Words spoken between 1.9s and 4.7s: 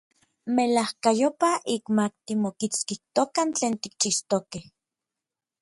ma timokitskijtokan tlen tikchixtokej.